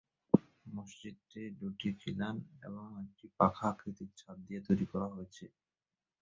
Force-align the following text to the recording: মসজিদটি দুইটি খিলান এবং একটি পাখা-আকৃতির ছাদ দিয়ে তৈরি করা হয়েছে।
মসজিদটি 0.65 1.41
দুইটি 1.59 1.89
খিলান 1.99 2.35
এবং 2.63 2.85
একটি 3.03 3.25
পাখা-আকৃতির 3.37 4.09
ছাদ 4.17 4.37
দিয়ে 4.45 4.61
তৈরি 4.67 4.85
করা 4.91 5.07
হয়েছে। 5.07 5.45